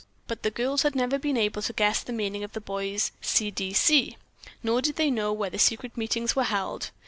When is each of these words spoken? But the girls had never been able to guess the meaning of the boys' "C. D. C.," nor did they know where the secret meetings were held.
But 0.27 0.41
the 0.41 0.49
girls 0.49 0.81
had 0.81 0.95
never 0.95 1.19
been 1.19 1.37
able 1.37 1.61
to 1.61 1.73
guess 1.73 2.01
the 2.01 2.11
meaning 2.11 2.43
of 2.43 2.53
the 2.53 2.59
boys' 2.59 3.11
"C. 3.21 3.51
D. 3.51 3.71
C.," 3.71 4.17
nor 4.63 4.81
did 4.81 4.95
they 4.95 5.11
know 5.11 5.31
where 5.31 5.51
the 5.51 5.59
secret 5.59 5.95
meetings 5.95 6.35
were 6.35 6.43
held. 6.45 6.89